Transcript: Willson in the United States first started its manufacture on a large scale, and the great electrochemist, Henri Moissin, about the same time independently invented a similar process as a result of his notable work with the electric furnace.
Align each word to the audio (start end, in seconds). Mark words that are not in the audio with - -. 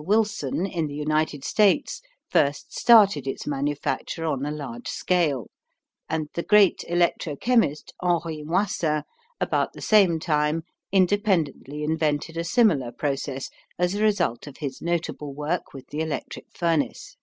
Willson 0.00 0.64
in 0.64 0.86
the 0.86 0.94
United 0.94 1.42
States 1.42 2.00
first 2.30 2.72
started 2.72 3.26
its 3.26 3.48
manufacture 3.48 4.24
on 4.24 4.46
a 4.46 4.52
large 4.52 4.86
scale, 4.86 5.48
and 6.08 6.28
the 6.34 6.44
great 6.44 6.84
electrochemist, 6.88 7.90
Henri 8.00 8.44
Moissin, 8.44 9.02
about 9.40 9.72
the 9.72 9.82
same 9.82 10.20
time 10.20 10.62
independently 10.92 11.82
invented 11.82 12.36
a 12.36 12.44
similar 12.44 12.92
process 12.92 13.50
as 13.76 13.96
a 13.96 14.04
result 14.04 14.46
of 14.46 14.58
his 14.58 14.80
notable 14.80 15.34
work 15.34 15.72
with 15.74 15.88
the 15.88 15.98
electric 15.98 16.44
furnace. 16.56 17.16